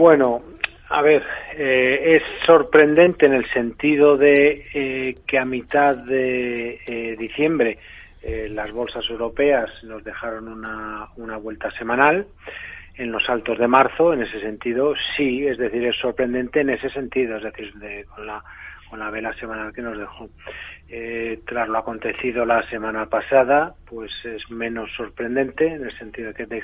Bueno, 0.00 0.40
a 0.88 1.02
ver, 1.02 1.22
eh, 1.58 2.16
es 2.16 2.22
sorprendente 2.46 3.26
en 3.26 3.34
el 3.34 3.44
sentido 3.50 4.16
de 4.16 4.66
eh, 4.72 5.14
que 5.26 5.38
a 5.38 5.44
mitad 5.44 5.94
de 5.94 6.80
eh, 6.86 7.16
diciembre 7.18 7.76
las 8.48 8.72
bolsas 8.72 9.04
europeas 9.10 9.68
nos 9.84 10.02
dejaron 10.02 10.48
una, 10.48 11.08
una 11.16 11.36
vuelta 11.36 11.70
semanal 11.72 12.26
en 12.94 13.12
los 13.12 13.28
altos 13.28 13.58
de 13.58 13.68
marzo, 13.68 14.14
en 14.14 14.22
ese 14.22 14.40
sentido 14.40 14.94
sí, 15.18 15.46
es 15.46 15.58
decir, 15.58 15.84
es 15.84 15.96
sorprendente 15.96 16.60
en 16.60 16.70
ese 16.70 16.88
sentido, 16.88 17.36
es 17.36 17.42
decir, 17.42 17.74
de, 17.74 18.06
con 18.06 18.26
la 18.26 18.42
con 18.88 19.00
la 19.00 19.10
vela 19.10 19.34
semanal 19.34 19.70
que 19.74 19.82
nos 19.82 19.98
dejó. 19.98 20.30
tras 21.44 21.68
lo 21.68 21.76
acontecido 21.78 22.46
la 22.46 22.62
semana 22.70 23.04
pasada, 23.04 23.74
pues 23.86 24.10
es 24.24 24.50
menos 24.50 24.90
sorprendente 24.96 25.66
en 25.66 25.84
el 25.84 25.92
sentido 25.98 26.32
de 26.32 26.46
que 26.46 26.62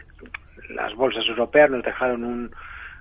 las 0.71 0.95
bolsas 0.95 1.27
europeas 1.29 1.71
nos 1.71 1.84
dejaron 1.84 2.25
un, 2.25 2.50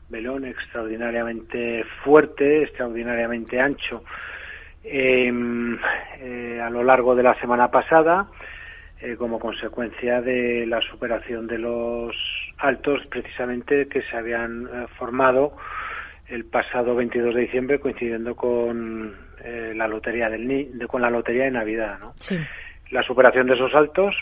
velón 0.09 0.45
extraordinariamente 0.45 1.83
fuerte, 2.03 2.63
extraordinariamente 2.63 3.59
ancho 3.59 4.03
em, 4.83 5.77
eh, 6.19 6.61
a 6.61 6.69
lo 6.69 6.83
largo 6.83 7.15
de 7.15 7.23
la 7.23 7.39
semana 7.39 7.71
pasada, 7.71 8.27
eh, 8.99 9.15
como 9.15 9.39
consecuencia 9.39 10.21
de 10.21 10.65
la 10.67 10.79
superación 10.81 11.47
de 11.47 11.57
los 11.57 12.15
altos 12.57 13.05
precisamente 13.07 13.87
que 13.87 14.01
se 14.03 14.15
habían 14.15 14.67
eh, 14.67 14.85
formado 14.97 15.57
el 16.27 16.45
pasado 16.45 16.95
22 16.95 17.35
de 17.35 17.41
diciembre 17.41 17.79
coincidiendo 17.79 18.35
con 18.35 19.25
la 19.75 19.87
lotería 19.87 20.27
del 20.27 20.87
con 20.87 21.03
la 21.03 21.11
lotería 21.11 21.43
de 21.43 21.51
Navidad, 21.51 21.99
¿no? 21.99 22.15
La 22.89 23.03
superación 23.03 23.45
de 23.45 23.53
esos 23.53 23.75
altos 23.75 24.15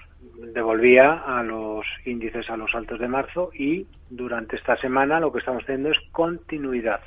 devolvía 0.53 1.23
a 1.25 1.43
los 1.43 1.85
índices 2.05 2.49
a 2.49 2.57
los 2.57 2.73
altos 2.75 2.99
de 2.99 3.07
marzo 3.07 3.51
y 3.53 3.87
durante 4.09 4.55
esta 4.55 4.77
semana 4.77 5.19
lo 5.19 5.31
que 5.31 5.39
estamos 5.39 5.65
teniendo 5.65 5.91
es 5.91 5.99
continuidad. 6.11 7.01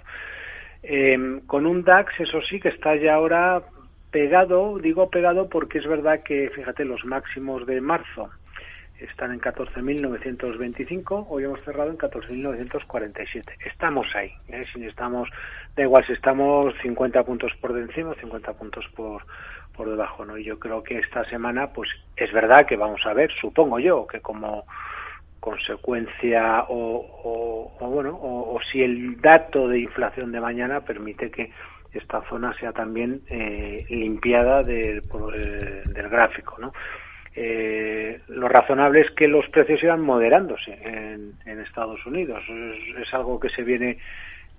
Em, 0.83 1.41
con 1.47 1.67
un 1.67 1.83
DAX, 1.83 2.21
eso 2.21 2.41
sí, 2.43 2.61
que 2.61 2.69
está 2.69 2.97
ya 2.97 3.15
ahora 3.15 3.63
pegado, 4.11 4.79
digo 4.79 5.11
pegado 5.11 5.49
porque 5.49 5.79
es 5.79 5.87
verdad 5.87 6.23
que, 6.23 6.51
fíjate, 6.51 6.85
los 6.85 7.05
máximos 7.05 7.67
de 7.67 7.81
marzo 7.81 8.31
están 9.01 9.33
en 9.33 9.41
14.925, 9.41 11.27
hoy 11.29 11.45
hemos 11.45 11.61
cerrado 11.65 11.91
en 11.91 11.99
14.947. 11.99 13.43
Estamos 13.67 14.07
ahí, 14.15 14.33
¿eh? 14.49 14.65
si 14.73 14.85
estamos, 14.85 15.29
da 15.77 15.83
igual 15.83 16.05
si 16.07 16.13
estamos 16.13 16.75
50 16.83 17.23
puntos 17.25 17.53
por 17.61 17.77
encima 17.77 18.11
o 18.11 18.15
50 18.15 18.53
puntos 18.55 18.87
por, 18.95 19.23
por 19.77 19.89
debajo, 19.89 20.25
¿no? 20.25 20.39
Y 20.39 20.45
yo 20.45 20.59
creo 20.59 20.83
que 20.83 20.99
esta 20.99 21.25
semana, 21.25 21.73
pues 21.73 21.91
es 22.17 22.33
verdad 22.33 22.67
que 22.67 22.77
vamos 22.77 23.05
a 23.05 23.13
ver, 23.13 23.31
supongo 23.41 23.79
yo, 23.79 24.07
que 24.07 24.21
como 24.21 24.65
consecuencia 25.41 26.65
o, 26.69 27.73
bueno, 27.81 28.19
o, 28.21 28.59
si 28.71 28.83
el 28.83 29.21
dato 29.21 29.69
de 29.69 29.79
inflación 29.81 30.33
de 30.33 30.41
mañana 30.41 30.81
permite 30.81 31.31
que 31.31 31.53
esta 31.93 32.23
zona 32.29 32.53
sea 32.55 32.73
también 32.73 33.21
eh, 33.29 33.85
limpiada 33.89 34.63
del, 34.63 35.03
eh, 35.35 35.83
del 35.87 36.09
gráfico, 36.09 36.57
¿no? 36.59 36.73
Eh, 37.39 38.19
lo 38.29 38.49
razonable 38.49 39.03
es 39.03 39.11
que 39.11 39.29
los 39.29 39.47
precios 39.51 39.81
sigan 39.81 40.01
moderándose 40.01 40.73
en, 40.83 41.35
en 41.45 41.61
Estados 41.61 42.05
Unidos. 42.07 42.43
Es, 42.99 43.13
algo 43.13 43.39
que 43.39 43.51
se 43.51 43.63
viene 43.63 43.99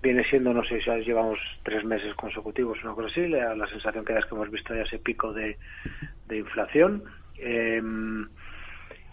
viene 0.02 0.24
siendo, 0.24 0.52
no 0.52 0.64
sé 0.64 0.80
si 0.80 0.90
llevamos 1.04 1.38
tres 1.62 1.84
meses 1.84 2.14
consecutivos, 2.14 2.82
una 2.84 2.94
cosa 2.94 3.08
así, 3.08 3.26
la, 3.28 3.66
sensación 3.66 4.04
que 4.04 4.12
da 4.12 4.20
es 4.20 4.26
que 4.26 4.34
hemos 4.34 4.50
visto 4.50 4.74
ya 4.74 4.82
ese 4.82 4.98
pico 4.98 5.32
de, 5.32 5.56
inflación. 6.30 7.04
Eh, 7.38 7.82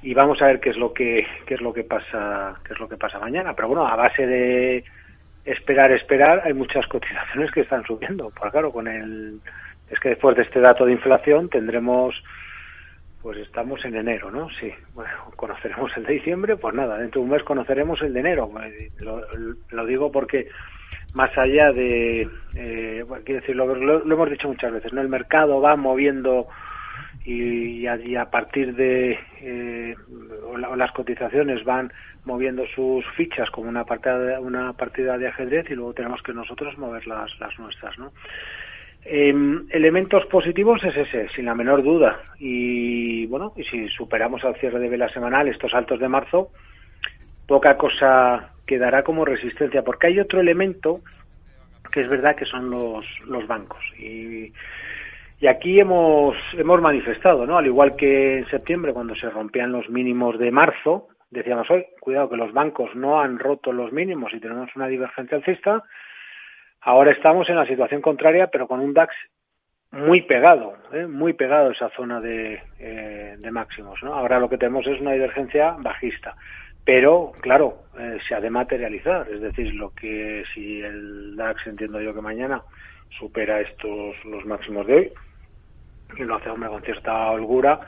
y 0.02 0.14
vamos 0.14 0.42
a 0.42 0.48
ver 0.48 0.60
qué 0.60 0.70
es 0.70 0.78
lo 0.78 0.94
que 0.94 1.26
qué 1.48 1.56
es 1.56 1.62
lo 1.62 1.74
que 1.74 1.84
pasa 1.84 2.60
qué 2.64 2.74
es 2.74 2.80
lo 2.80 2.88
que 2.88 2.98
pasa 2.98 3.18
mañana 3.18 3.56
pero 3.56 3.70
bueno 3.70 3.88
a 3.88 3.96
base 3.96 4.28
de 4.28 4.84
esperar 5.46 5.92
esperar 5.92 6.42
hay 6.44 6.54
muchas 6.54 6.86
cotizaciones 6.90 7.52
que 7.52 7.62
están 7.62 7.84
subiendo 7.86 8.30
pues 8.30 8.52
claro 8.52 8.72
con 8.72 8.88
el 8.88 9.40
es 9.90 10.00
que 10.00 10.10
después 10.10 10.36
de 10.36 10.44
este 10.44 10.60
dato 10.60 10.86
de 10.86 10.92
inflación 10.92 11.50
tendremos 11.50 12.22
pues 13.26 13.40
estamos 13.40 13.84
en 13.86 13.96
enero, 13.96 14.30
¿no? 14.30 14.52
Sí, 14.52 14.72
bueno, 14.94 15.10
conoceremos 15.36 15.92
el 15.98 16.04
de 16.04 16.14
diciembre, 16.14 16.58
pues 16.58 16.76
nada, 16.76 17.00
dentro 17.00 17.22
de 17.22 17.26
un 17.26 17.32
mes 17.32 17.42
conoceremos 17.42 18.00
el 18.04 18.14
de 18.14 18.20
enero. 18.20 18.52
Lo 19.72 19.86
digo 19.88 20.12
porque 20.12 20.48
más 21.16 21.36
allá 21.38 21.72
de, 21.72 22.28
eh, 22.56 23.06
quiero 23.24 23.40
decir, 23.40 23.56
lo, 23.56 24.04
hemos 24.04 24.30
dicho 24.30 24.50
muchas 24.50 24.72
veces, 24.72 24.92
¿no? 24.92 25.02
El 25.02 25.08
mercado 25.08 25.62
va 25.62 25.78
moviendo 25.78 26.48
y, 27.24 27.88
y, 27.88 28.16
a, 28.18 28.26
partir 28.30 28.76
de 28.76 29.18
eh, 29.40 29.96
o, 30.46 30.58
la, 30.58 30.70
o, 30.70 30.76
las 30.76 30.92
cotizaciones 30.92 31.64
van 31.64 31.92
moviendo 32.26 32.66
sus 32.68 33.06
fichas 33.16 33.50
como 33.50 33.70
una 33.70 33.86
partida 33.86 34.40
una 34.42 34.74
partida 34.74 35.18
de 35.18 35.30
ajedrez 35.30 35.70
y 35.70 35.76
luego 35.76 35.94
tenemos 35.94 36.22
que 36.22 36.34
nosotros 36.34 36.78
mover 36.78 37.08
las, 37.08 37.32
las 37.40 37.58
nuestras, 37.60 37.98
¿no? 37.98 38.12
Eh, 39.06 39.34
elementos 39.70 40.26
positivos 40.26 40.84
es 40.84 40.98
ese, 40.98 41.30
sin 41.30 41.46
la 41.46 41.56
menor 41.56 41.82
duda. 41.82 42.20
Y 42.40 43.26
bueno, 43.28 43.54
y 43.56 43.64
si 43.64 43.88
superamos 43.88 44.44
al 44.44 44.56
cierre 44.56 44.80
de 44.80 44.90
vela 44.90 45.08
semanal 45.08 45.48
estos 45.48 45.74
altos 45.74 46.00
de 46.00 46.10
marzo, 46.10 46.50
poca 47.48 47.78
cosa 47.78 48.52
quedará 48.66 49.04
como 49.04 49.26
resistencia, 49.26 49.84
porque 49.84 50.08
hay 50.08 50.20
otro 50.20 50.40
elemento 50.40 51.02
que 51.92 52.02
es 52.02 52.10
verdad 52.10 52.36
que 52.36 52.46
son 52.46 52.70
los, 52.70 53.06
los 53.26 53.48
bancos. 53.48 53.84
Y, 53.98 54.52
y 55.40 55.48
aquí 55.48 55.80
hemos, 55.80 56.36
hemos 56.54 56.82
manifestado, 56.82 57.46
¿no? 57.46 57.58
Al 57.58 57.66
igual 57.66 57.96
que 57.96 58.40
en 58.40 58.50
septiembre, 58.50 58.94
cuando 58.94 59.16
se 59.16 59.30
rompían 59.30 59.72
los 59.72 59.90
mínimos 59.90 60.38
de 60.40 60.52
marzo, 60.52 61.08
decíamos 61.30 61.70
hoy, 61.70 61.86
cuidado 62.00 62.30
que 62.30 62.38
los 62.38 62.54
bancos 62.54 62.96
no 62.96 63.22
han 63.22 63.40
roto 63.40 63.72
los 63.72 63.92
mínimos 63.92 64.34
y 64.34 64.40
tenemos 64.40 64.76
una 64.76 64.88
divergencia 64.88 65.38
alcista, 65.38 65.84
Ahora 66.86 67.12
estamos 67.12 67.50
en 67.50 67.56
la 67.56 67.66
situación 67.66 68.00
contraria, 68.00 68.46
pero 68.46 68.68
con 68.68 68.80
un 68.80 68.94
DAX 68.94 69.16
muy 69.90 70.22
pegado, 70.22 70.78
¿eh? 70.94 71.08
muy 71.08 71.34
pegado 71.34 71.70
a 71.70 71.72
esa 71.72 71.90
zona 71.90 72.22
de, 72.22 72.62
eh, 72.78 73.38
de, 73.40 73.52
máximos. 73.52 74.04
¿no? 74.04 74.14
Ahora 74.14 74.40
lo 74.40 74.48
que 74.48 74.60
tenemos 74.60 74.86
es 74.86 75.02
una 75.02 75.14
divergencia 75.14 75.76
bajista, 75.80 76.36
pero 76.86 77.32
claro, 77.42 77.80
eh, 77.98 78.20
se 78.28 78.36
ha 78.36 78.40
de 78.40 78.50
materializar, 78.50 79.28
es 79.30 79.42
decir, 79.42 79.74
lo 79.74 79.90
que 79.92 80.44
si 80.54 80.82
el 80.82 81.36
DAX 81.36 81.66
entiendo 81.68 82.00
yo 82.00 82.14
que 82.14 82.22
mañana 82.22 82.62
supera 83.20 83.62
estos 83.62 84.16
los 84.26 84.46
máximos 84.46 84.86
de 84.88 84.94
hoy 84.94 85.12
y 86.18 86.24
lo 86.24 86.36
hace 86.36 86.50
hombre 86.50 86.70
con 86.70 86.84
cierta 86.84 87.32
holgura, 87.32 87.80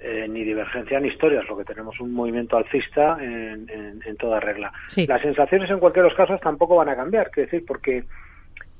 eh, 0.00 0.26
ni 0.28 0.44
divergencia 0.44 1.00
ni 1.00 1.08
historias, 1.08 1.48
lo 1.48 1.56
que 1.56 1.64
tenemos 1.64 1.98
un 2.00 2.12
movimiento 2.12 2.56
alcista 2.56 3.16
en, 3.20 3.68
en, 3.70 4.00
en 4.04 4.16
toda 4.16 4.40
regla. 4.40 4.72
Sí. 4.88 5.06
Las 5.06 5.22
sensaciones 5.22 5.70
en 5.70 5.78
cualquier 5.78 6.04
de 6.04 6.10
los 6.10 6.16
casos 6.16 6.40
tampoco 6.40 6.76
van 6.76 6.88
a 6.88 6.96
cambiar, 6.96 7.30
quiero 7.30 7.50
decir, 7.50 7.64
porque 7.66 8.04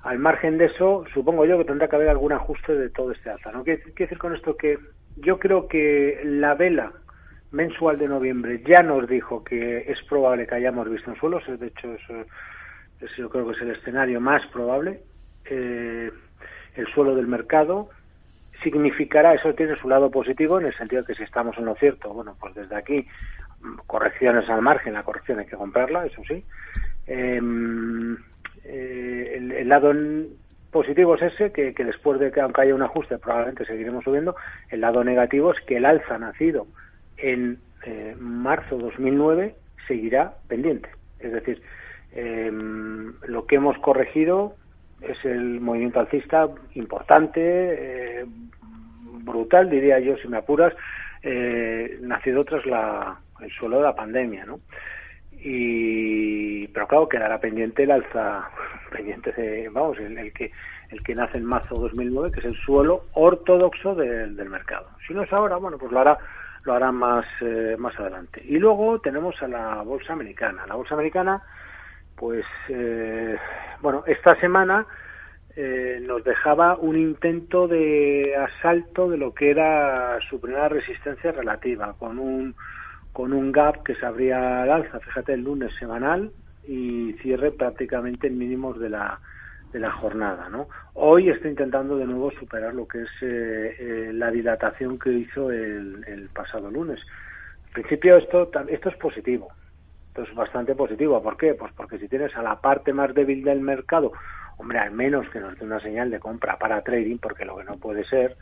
al 0.03 0.19
margen 0.19 0.59
de 0.59 0.67
eso, 0.67 1.05
supongo 1.13 1.45
yo 1.45 1.59
que 1.59 1.65
tendrá 1.65 1.89
que 1.89 1.97
haber 1.97 2.09
algún 2.09 2.33
ajuste 2.33 2.75
de 2.75 2.91
todo 2.91 3.13
este 3.13 3.31
alza. 3.31 3.53
¿no? 3.53 3.65
Quiero 3.65 3.83
decir 3.97 4.19
con 4.19 4.35
esto 4.35 4.57
que 4.57 4.79
yo 5.17 5.39
creo 5.39 5.69
que 5.69 6.21
la 6.25 6.55
vela 6.55 6.93
mensual 7.51 7.99
de 7.99 8.09
noviembre 8.09 8.63
ya 8.67 8.83
nos 8.83 9.09
dijo 9.09 9.43
que 9.43 9.91
es 9.91 10.03
probable 10.03 10.47
que 10.47 10.55
hayamos 10.57 10.89
visto 10.91 11.11
en 11.11 11.17
suelos, 11.17 11.45
de 11.47 11.67
hecho 11.67 11.95
eso 11.95 12.25
yo 13.17 13.31
creo 13.31 13.47
que 13.47 13.53
es 13.53 13.63
el 13.63 13.71
escenario 13.71 14.21
más 14.21 14.45
probable, 14.47 15.01
eh, 15.47 16.11
el 16.75 16.87
suelo 16.89 17.15
del 17.15 17.27
mercado, 17.27 17.89
significará, 18.63 19.35
eso 19.35 19.55
tiene 19.55 19.77
su 19.77 19.89
lado 19.89 20.11
positivo 20.11 20.59
en 20.59 20.67
el 20.67 20.75
sentido 20.75 21.03
de 21.03 21.07
que 21.07 21.15
si 21.15 21.23
estamos 21.23 21.57
en 21.59 21.65
lo 21.65 21.75
cierto, 21.77 22.13
bueno, 22.13 22.37
pues 22.41 22.55
desde 22.55 22.75
aquí 22.75 23.07
correcciones 23.87 24.49
al 24.51 24.63
margen, 24.63 24.95
la 24.95 25.05
corrección 25.05 25.39
hay 25.39 25.47
que 25.47 25.57
comprarla, 25.57 26.07
eso 26.07 26.23
sí. 26.27 26.45
Eh, 27.07 27.41
eh, 28.65 29.33
el, 29.37 29.53
el, 29.53 29.69
lado 29.69 29.93
positivo 30.71 31.15
es 31.15 31.23
ese, 31.23 31.53
que, 31.53 31.73
que, 31.73 31.85
después 31.85 32.21
de 32.21 32.31
que 32.31 32.41
aunque 32.41 32.63
haya 32.63 32.75
un 32.75 32.83
ajuste 32.83 33.19
probablemente 33.19 33.65
seguiremos 33.65 34.05
subiendo, 34.05 34.37
el 34.71 34.81
lado 34.81 35.03
negativo 35.03 35.53
es 35.53 35.61
que 35.65 35.77
el 35.77 35.87
alza 35.87 36.19
nacido 36.19 36.67
en 37.19 37.59
eh, 37.85 38.15
marzo 38.19 38.77
2009 38.79 39.55
seguirá 39.87 40.35
pendiente. 40.49 40.91
Es 41.21 41.33
decir, 41.33 41.61
eh, 42.13 42.51
lo 42.53 43.47
que 43.47 43.57
hemos 43.57 43.79
corregido 43.79 44.55
es 45.01 45.25
el 45.25 45.61
movimiento 45.61 46.01
alcista 46.01 46.49
importante, 46.75 47.41
eh, 47.41 48.27
brutal, 49.25 49.71
diría 49.71 50.01
yo, 50.01 50.17
si 50.17 50.29
me 50.29 50.39
apuras, 50.39 50.75
eh, 51.23 51.99
nacido 52.01 52.45
tras 52.45 52.65
la, 52.67 53.19
el 53.41 53.51
suelo 53.53 53.79
de 53.79 53.83
la 53.85 53.95
pandemia, 53.95 54.45
¿no? 54.47 54.57
Y, 55.41 56.67
pero 56.69 56.89
claro, 56.89 57.09
quedará 57.09 57.39
pendiente 57.39 57.85
el 57.85 57.93
alza, 57.93 58.51
pendiente 58.91 59.33
de, 59.33 59.69
vamos, 59.69 59.99
el, 59.99 60.33
que 60.33 60.51
el 60.91 61.03
que 61.03 61.15
nace 61.15 61.39
en 61.39 61.45
marzo 61.45 61.77
2009, 61.77 62.33
que 62.33 62.41
es 62.41 62.47
el 62.47 62.57
suelo 62.57 63.05
ortodoxo 63.13 63.95
del 63.95 64.49
mercado. 64.49 64.89
Si 65.07 65.13
no 65.13 65.23
es 65.23 65.33
ahora, 65.33 65.57
bueno, 65.57 65.77
pues 65.79 65.93
lo 65.93 66.01
hará 66.01 66.19
lo 66.65 66.75
hará 66.75 66.93
más 66.93 67.27
eh, 67.41 67.77
más 67.79 67.99
adelante. 67.99 68.43
Y 68.45 68.59
luego 68.59 69.01
tenemos 69.01 69.41
a 69.43 69.49
la 69.49 69.83
bolsa 69.83 70.13
americana. 70.13 70.67
La 70.67 70.75
bolsa 70.75 70.95
americana, 70.95 71.43
pues, 72.17 72.45
eh, 72.69 73.37
bueno, 73.81 74.05
esta 74.07 74.35
semana 74.41 74.87
eh, 75.57 76.01
nos 76.03 76.23
dejaba 76.25 76.77
un 76.77 76.97
intento 76.97 77.67
de 77.67 78.35
asalto 78.37 79.09
de 79.09 79.19
lo 79.19 79.35
que 79.35 79.51
era 79.51 80.19
su 80.29 80.41
primera 80.41 80.69
resistencia 80.69 81.33
relativa, 81.33 81.95
con 81.99 82.19
un, 82.19 82.55
con 83.13 83.33
un 83.33 83.51
gap 83.51 83.83
que 83.83 83.95
se 83.97 84.07
abría 84.07 84.63
al 84.63 84.71
alza, 84.71 85.01
fíjate, 85.01 85.35
el 85.35 85.43
lunes 85.43 85.75
semanal, 85.79 86.31
y 86.67 87.15
cierre 87.23 87.51
prácticamente 87.51 88.27
en 88.27 88.39
mínimos 88.39 88.79
de 88.79 88.91
la 88.91 89.19
de 89.73 89.79
la 89.79 89.91
jornada, 89.93 90.49
¿no? 90.49 90.69
Hoy 90.95 91.29
está 91.29 91.49
intentando 91.49 91.97
de 91.97 92.07
nuevo 92.07 92.31
superar 92.33 92.75
lo 92.75 92.87
que 92.89 93.03
es 93.03 93.11
eh, 93.21 93.77
eh, 93.79 94.11
la 94.15 94.31
dilatación 94.31 94.99
que 94.99 95.13
hizo 95.13 95.51
el, 95.51 96.05
el, 96.07 96.29
pasado 96.31 96.71
lunes. 96.71 97.01
En 97.69 97.73
principio 97.73 98.17
esto 98.17 98.51
esto 98.69 98.89
es 98.89 98.97
positivo, 98.97 99.49
esto 100.09 100.23
es 100.23 100.35
bastante 100.35 100.75
positivo. 100.75 101.23
¿Por 101.23 101.37
qué? 101.37 101.55
Pues 101.55 101.73
porque 101.75 101.99
si 101.99 102.09
tienes 102.09 102.35
a 102.37 102.43
la 102.43 102.61
parte 102.61 102.93
más 102.93 103.15
débil 103.15 103.45
del 103.45 103.61
mercado, 103.61 104.13
hombre, 104.57 104.79
al 104.79 104.93
menos 104.93 105.29
que 105.29 105.41
nos 105.41 105.59
dé 105.59 105.65
una 105.65 105.81
señal 105.81 106.11
de 106.11 106.19
compra 106.19 106.59
para 106.59 106.83
trading, 106.83 107.19
porque 107.19 107.45
lo 107.45 107.57
que 107.57 107.65
no 107.65 107.77
puede 107.77 108.05
ser, 108.05 108.37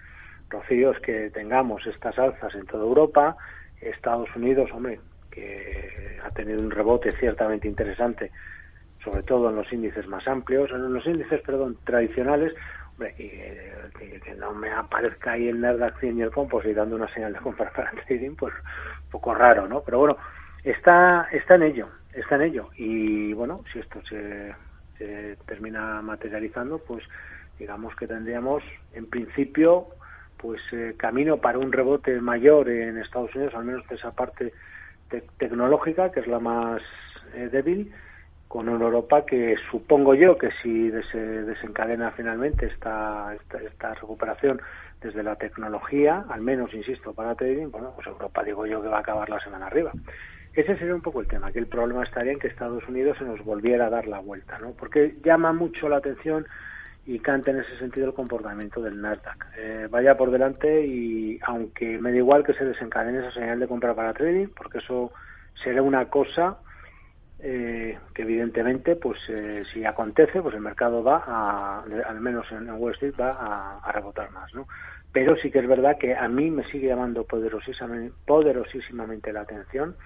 Rocío, 0.49 0.93
es 0.93 1.01
que 1.01 1.31
tengamos 1.31 1.87
estas 1.87 2.19
alzas 2.19 2.55
en 2.55 2.67
toda 2.67 2.85
Europa, 2.85 3.37
Estados 3.81 4.35
Unidos, 4.37 4.71
hombre, 4.73 5.01
que 5.31 6.19
ha 6.25 6.31
tenido 6.31 6.61
un 6.61 6.71
rebote 6.71 7.13
ciertamente 7.19 7.69
interesante 7.69 8.31
sobre 9.07 9.23
todo 9.23 9.51
en 9.51 9.57
los 9.57 9.73
índices 9.73 10.07
más 10.09 10.27
amplios, 10.27 10.71
en 10.73 10.93
los 10.93 11.07
índices, 11.07 11.41
perdón, 11.43 11.79
tradicionales, 11.85 12.53
hombre, 12.91 13.15
y, 13.19 14.19
que, 14.19 14.35
no 14.37 14.53
me 14.53 14.71
aparezca 14.73 15.33
ahí 15.33 15.49
el 15.49 15.61
Nasdaq 15.61 16.01
100 16.01 16.19
y 16.19 16.23
el 16.23 16.33
Composite 16.33 16.75
dando 16.75 16.97
una 16.97 17.09
señal 17.15 17.33
de 17.33 17.39
compra 17.39 17.71
para 17.71 17.93
trading, 18.07 18.35
pues 18.35 18.53
un 18.53 19.11
poco 19.11 19.33
raro, 19.33 19.69
¿no? 19.69 19.81
Pero 19.83 20.01
bueno, 20.01 20.17
está, 20.65 21.29
está 21.31 21.55
en 21.55 21.63
ello, 21.63 21.89
está 22.13 22.35
en 22.35 22.43
ello. 22.43 22.71
Y 22.77 23.33
bueno, 23.33 23.61
si 23.73 23.79
esto 23.79 24.03
se, 24.03 24.55
termina 25.47 26.03
materializando, 26.03 26.79
pues 26.79 27.05
digamos 27.61 27.95
que 27.95 28.09
tendríamos, 28.09 28.65
en 28.93 29.07
principio, 29.07 29.87
pues 30.37 30.61
eh, 30.73 30.95
camino 30.97 31.37
para 31.37 31.59
un 31.59 31.71
rebote 31.71 32.21
mayor 32.21 32.69
en 32.69 32.99
Estados 32.99 33.33
Unidos, 33.37 33.55
al 33.55 33.67
menos 33.67 33.87
de 33.89 33.95
esa 33.95 34.11
parte 34.11 34.53
tecnológica, 35.39 36.11
que 36.11 36.21
es 36.21 36.27
la 36.27 36.41
más 36.41 36.83
eh, 37.35 37.49
débil, 37.53 37.93
con 38.49 38.69
una 38.69 38.85
Europa 38.85 39.25
que 39.25 39.57
supongo 39.71 40.15
yo 40.15 40.39
que 40.39 40.51
si 40.63 40.91
se 41.11 41.19
desencadena 41.19 42.13
finalmente 42.13 42.67
esta, 42.67 43.35
esta, 43.35 43.95
recuperación 43.95 44.61
desde 45.01 45.23
la 45.23 45.37
tecnología, 45.37 46.25
al 46.29 46.41
menos, 46.41 46.73
insisto, 46.73 47.13
para 47.13 47.35
trading, 47.35 47.71
bueno, 47.71 47.93
pues 47.95 48.07
Europa 48.07 48.43
digo 48.43 48.67
yo 48.67 48.81
que 48.83 48.89
va 48.89 48.99
a 48.99 49.01
acabar 49.01 49.29
la 49.29 49.41
semana 49.41 49.67
arriba. 49.67 49.93
Ese 50.55 50.77
sería 50.79 50.95
un 50.95 51.03
poco 51.03 51.21
el 51.21 51.27
tema, 51.27 51.53
que 51.53 51.59
el 51.59 51.67
problema 51.67 52.03
estaría 52.03 52.33
en 52.33 52.39
que 52.39 52.49
Estados 52.49 52.89
Unidos 52.89 53.19
se 53.19 53.25
nos 53.25 53.45
volviera 53.45 53.87
a 53.87 53.91
dar 53.91 54.07
la 54.07 54.21
vuelta, 54.21 54.59
¿no? 54.59 54.71
Porque 54.71 55.17
llama 55.23 55.53
mucho 55.53 55.89
la 55.89 55.99
atención 55.99 56.47
y 57.05 57.19
canta 57.19 57.51
en 57.51 57.61
ese 57.61 57.77
sentido 57.79 58.07
el 58.07 58.15
comportamiento 58.15 58.81
del 58.81 59.01
Nasdaq. 59.01 59.47
Eh, 59.59 59.89
vaya 59.91 60.17
por 60.17 60.31
delante 60.31 60.87
y 60.87 61.39
aunque 61.43 61.99
me 61.99 62.11
da 62.11 62.17
igual 62.17 62.43
que 62.43 62.55
se 62.55 62.65
desencadene 62.65 63.19
esa 63.19 63.33
señal 63.33 63.61
de 63.61 63.69
compra 63.69 63.95
para 63.95 64.15
trading, 64.15 64.49
porque 64.57 64.79
eso 64.79 65.13
será 65.63 65.83
una 65.83 66.07
cosa 66.07 66.57
eh, 67.39 67.99
que 68.15 68.23
evidentemente, 68.23 68.97
pues 68.97 69.19
eh, 69.29 69.63
si 69.73 69.85
acontece, 69.85 70.41
pues 70.41 70.55
el 70.55 70.61
mercado 70.61 71.03
va 71.03 71.23
a, 71.27 71.83
al 71.83 72.21
menos 72.21 72.51
en, 72.51 72.71
Wall 72.71 72.95
Street, 72.95 73.15
va 73.21 73.33
a, 73.33 73.79
a, 73.79 73.93
rebotar 73.93 74.31
más, 74.31 74.55
¿no? 74.55 74.67
Pero 75.13 75.37
sí 75.37 75.51
que 75.51 75.61
es 75.61 75.69
verdad 75.69 75.99
que 75.99 76.15
a 76.15 76.29
mí 76.29 76.51
me 76.51 76.65
sigue 76.65 76.89
llamando 76.89 77.25
poderosísimamente, 77.25 78.15
poderosísimamente 78.27 79.33
la 79.33 79.43
atención 79.43 79.97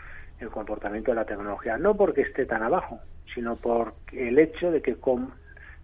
el 0.41 0.49
comportamiento 0.49 1.11
de 1.11 1.17
la 1.17 1.25
tecnología, 1.25 1.77
no 1.77 1.97
porque 1.97 2.23
esté 2.23 2.47
tan 2.47 2.62
abajo, 2.62 3.00
sino 3.35 3.56
por 3.56 3.94
el 4.12 4.38
hecho 4.38 4.71
de 4.71 4.82
que, 4.82 4.97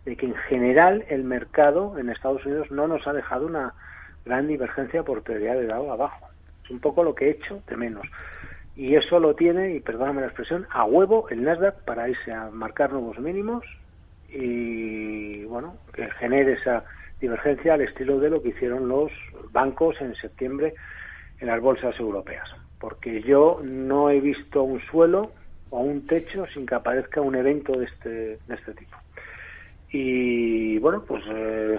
de 0.05 0.17
que 0.17 0.27
en 0.27 0.35
general 0.49 1.05
el 1.09 1.25
mercado 1.25 1.99
en 1.99 2.09
Estados 2.09 2.45
Unidos 2.47 2.71
no 2.71 2.89
nos 2.89 3.07
ha 3.07 3.13
dejado 3.13 3.47
una 3.47 3.75
gran 4.25 4.49
divergencia 4.49 5.03
por 5.03 5.23
teoría 5.23 5.55
de 5.55 5.67
dado 5.67 5.93
abajo. 5.93 6.27
Es 6.65 6.71
un 6.71 6.81
poco 6.81 7.05
lo 7.05 7.15
que 7.15 7.27
he 7.27 7.31
hecho 7.31 7.63
de 7.69 7.77
menos 7.77 8.07
y 8.77 8.95
eso 8.95 9.19
lo 9.19 9.35
tiene, 9.35 9.75
y 9.75 9.81
perdóname 9.81 10.21
la 10.21 10.27
expresión, 10.27 10.67
a 10.71 10.85
huevo 10.85 11.29
el 11.31 11.43
Nasdaq 11.43 11.83
para 11.85 12.09
irse 12.09 12.33
a 12.33 12.51
marcar 12.51 12.93
nuevos 12.93 13.19
mínimos 13.19 13.65
y, 14.29 15.45
bueno, 15.45 15.77
que 15.95 16.11
genere 16.13 16.53
esa 16.53 16.85
divergencia 17.19 17.75
al 17.75 17.81
estilo 17.81 18.21
de 18.21 18.29
lo 18.29 18.43
que 18.43 18.51
hicieron 18.51 18.87
los 18.87 19.11
bancos 19.51 19.99
en 20.01 20.15
septiembre 20.15 20.75
en 21.41 21.47
las 21.47 21.61
bolsas 21.61 21.99
europeas. 21.99 22.49
Porque 22.79 23.23
yo 23.23 23.61
no 23.65 24.11
he 24.11 24.21
visto 24.21 24.63
un 24.63 24.81
suelo 24.83 25.33
o 25.71 25.81
un 25.81 26.07
techo 26.07 26.47
sin 26.53 26.67
que 26.67 26.75
aparezca 26.75 27.23
un 27.23 27.35
evento 27.35 27.79
de 27.79 27.87
este, 27.87 28.09
de 28.47 28.55
este 28.55 28.75
tipo. 28.75 28.97
Y 29.91 30.79
bueno, 30.79 31.03
pues 31.03 31.25
eh, 31.29 31.79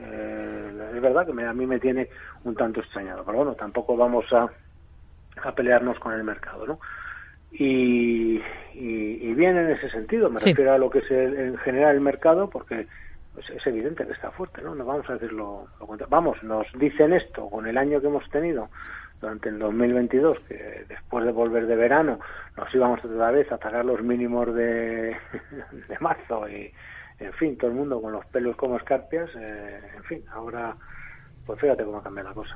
eh, 0.00 0.90
es 0.94 1.02
verdad 1.02 1.26
que 1.26 1.42
a 1.42 1.52
mí 1.52 1.66
me 1.66 1.78
tiene 1.78 2.08
un 2.44 2.54
tanto 2.54 2.80
extrañado, 2.80 3.22
pero 3.24 3.38
bueno, 3.38 3.54
tampoco 3.54 3.96
vamos 3.96 4.32
a 4.32 4.48
a 5.44 5.54
pelearnos 5.54 5.98
con 5.98 6.12
el 6.12 6.24
mercado, 6.24 6.66
¿no? 6.66 6.80
Y, 7.50 8.40
y, 8.74 9.34
bien 9.34 9.56
en 9.56 9.70
ese 9.70 9.88
sentido, 9.90 10.28
me 10.28 10.38
refiero 10.38 10.72
a 10.72 10.78
lo 10.78 10.90
que 10.90 10.98
es 10.98 11.10
en 11.10 11.56
general 11.58 11.94
el 11.94 12.00
mercado, 12.02 12.50
porque 12.50 12.86
pues, 13.32 13.48
es 13.50 13.66
evidente 13.66 14.06
que 14.06 14.12
está 14.12 14.30
fuerte, 14.30 14.60
¿no? 14.60 14.74
No 14.74 14.84
vamos 14.84 15.08
a 15.08 15.14
decirlo, 15.14 15.66
lo, 15.80 16.08
vamos, 16.08 16.42
nos 16.42 16.66
dicen 16.74 17.12
esto 17.14 17.48
con 17.48 17.66
el 17.66 17.78
año 17.78 18.00
que 18.00 18.08
hemos 18.08 18.28
tenido 18.30 18.68
durante 19.20 19.48
el 19.48 19.58
2022, 19.58 20.38
que 20.40 20.84
después 20.88 21.24
de 21.24 21.32
volver 21.32 21.66
de 21.66 21.76
verano 21.76 22.20
nos 22.56 22.74
íbamos 22.74 23.02
otra 23.04 23.30
vez 23.30 23.50
a 23.50 23.56
atacar 23.56 23.84
los 23.84 24.02
mínimos 24.02 24.54
de, 24.54 25.16
de 25.88 25.98
marzo 26.00 26.48
y, 26.48 26.72
en 27.18 27.32
fin, 27.32 27.56
todo 27.56 27.70
el 27.70 27.76
mundo 27.76 28.00
con 28.00 28.12
los 28.12 28.26
pelos 28.26 28.56
como 28.56 28.76
escarpias, 28.76 29.30
eh, 29.36 29.80
en 29.96 30.04
fin, 30.04 30.24
ahora 30.32 30.76
pues 31.46 31.60
fíjate 31.60 31.82
cómo 31.82 32.02
cambia 32.02 32.24
la 32.24 32.34
cosa. 32.34 32.54